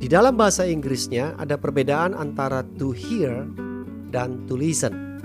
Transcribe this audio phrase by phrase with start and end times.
[0.00, 3.44] Di dalam bahasa Inggrisnya ada perbedaan antara to hear
[4.08, 5.20] dan to listen.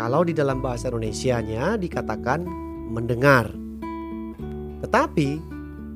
[0.00, 2.48] Kalau di dalam bahasa Indonesianya dikatakan
[2.88, 3.52] mendengar.
[4.80, 5.28] Tetapi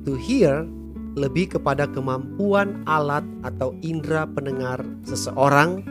[0.05, 0.69] to hear
[1.17, 5.81] lebih kepada kemampuan alat atau indera pendengar seseorang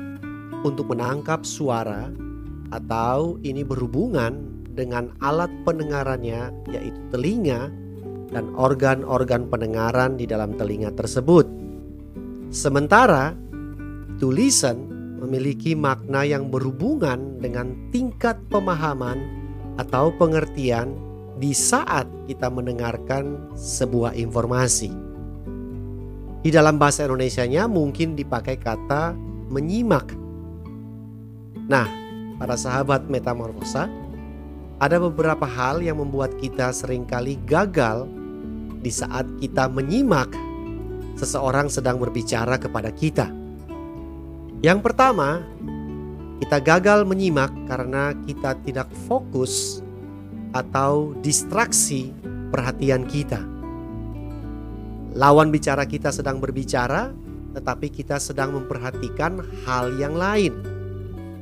[0.62, 2.12] untuk menangkap suara
[2.70, 7.72] atau ini berhubungan dengan alat pendengarannya yaitu telinga
[8.30, 11.46] dan organ-organ pendengaran di dalam telinga tersebut.
[12.54, 13.34] Sementara
[14.22, 14.88] to listen
[15.18, 19.18] memiliki makna yang berhubungan dengan tingkat pemahaman
[19.80, 20.94] atau pengertian
[21.40, 24.92] di saat kita mendengarkan sebuah informasi.
[26.44, 29.16] Di dalam bahasa Indonesia-nya mungkin dipakai kata
[29.48, 30.12] menyimak.
[31.64, 31.88] Nah,
[32.36, 33.88] para sahabat metamorfosa,
[34.82, 38.10] ada beberapa hal yang membuat kita sering kali gagal
[38.82, 40.28] di saat kita menyimak
[41.14, 43.30] seseorang sedang berbicara kepada kita.
[44.60, 45.44] Yang pertama,
[46.42, 49.80] kita gagal menyimak karena kita tidak fokus
[50.50, 52.10] atau distraksi
[52.50, 53.40] perhatian kita.
[55.14, 57.14] Lawan bicara kita sedang berbicara,
[57.54, 60.58] tetapi kita sedang memperhatikan hal yang lain.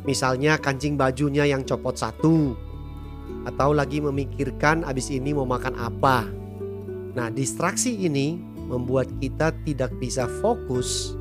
[0.05, 2.53] Misalnya kancing bajunya yang copot satu,
[3.49, 6.27] atau lagi memikirkan abis ini mau makan apa.
[7.13, 8.39] Nah, distraksi ini
[8.71, 11.13] membuat kita tidak bisa fokus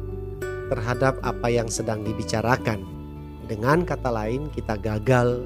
[0.71, 2.79] terhadap apa yang sedang dibicarakan.
[3.49, 5.43] Dengan kata lain, kita gagal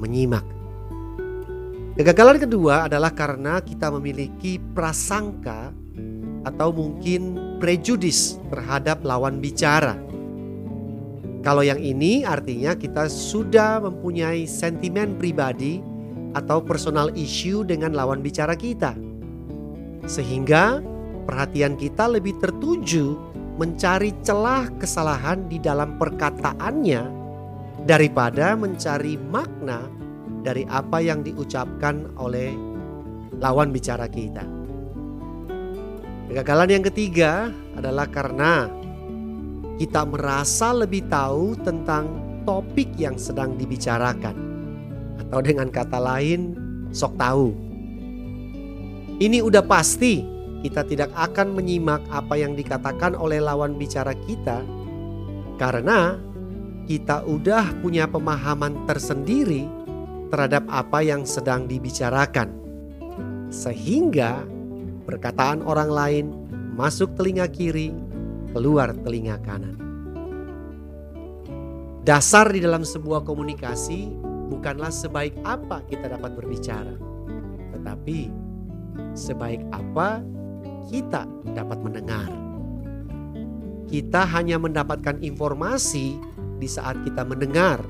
[0.00, 0.44] menyimak.
[1.94, 5.70] Kegagalan kedua adalah karena kita memiliki prasangka
[6.42, 9.94] atau mungkin prejudis terhadap lawan bicara.
[11.44, 15.84] Kalau yang ini artinya kita sudah mempunyai sentimen pribadi
[16.34, 18.94] atau personal issue dengan lawan bicara kita.
[20.04, 20.82] Sehingga
[21.24, 23.16] perhatian kita lebih tertuju
[23.56, 27.02] mencari celah kesalahan di dalam perkataannya
[27.86, 29.86] daripada mencari makna
[30.44, 32.52] dari apa yang diucapkan oleh
[33.38, 34.44] lawan bicara kita.
[36.28, 38.66] Kegagalan yang ketiga adalah karena
[39.78, 42.06] kita merasa lebih tahu tentang
[42.46, 44.34] topik yang sedang dibicarakan,
[45.20, 46.54] atau dengan kata lain,
[46.90, 47.54] sok tahu.
[49.18, 50.26] Ini udah pasti
[50.64, 54.64] kita tidak akan menyimak apa yang dikatakan oleh lawan bicara kita
[55.60, 56.18] karena
[56.84, 59.68] kita udah punya pemahaman tersendiri
[60.28, 62.50] terhadap apa yang sedang dibicarakan.
[63.54, 64.42] Sehingga
[65.06, 66.26] perkataan orang lain
[66.74, 67.94] masuk telinga kiri,
[68.50, 69.78] keluar telinga kanan.
[72.04, 74.12] Dasar di dalam sebuah komunikasi
[74.48, 76.94] bukanlah sebaik apa kita dapat berbicara,
[77.76, 78.28] tetapi
[79.16, 80.20] sebaik apa
[80.88, 81.24] kita
[81.56, 82.30] dapat mendengar.
[83.88, 86.18] Kita hanya mendapatkan informasi
[86.58, 87.84] di saat kita mendengar,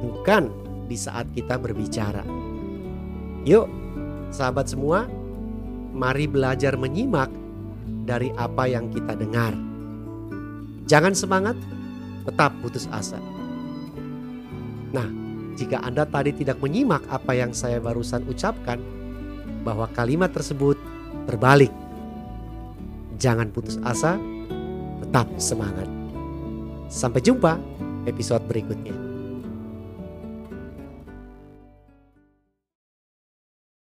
[0.00, 0.52] bukan
[0.86, 2.22] di saat kita berbicara.
[3.42, 3.66] Yuk,
[4.30, 5.10] sahabat semua,
[5.92, 7.28] mari belajar menyimak
[8.06, 9.54] dari apa yang kita dengar.
[10.86, 11.56] Jangan semangat,
[12.26, 13.18] tetap putus asa.
[14.92, 15.21] Nah,
[15.58, 18.80] jika Anda tadi tidak menyimak apa yang saya barusan ucapkan,
[19.62, 20.74] bahwa kalimat tersebut
[21.30, 21.70] terbalik
[23.22, 24.18] Jangan putus asa,
[24.98, 25.86] tetap semangat.
[26.90, 27.54] Sampai jumpa
[28.10, 29.11] episode berikutnya.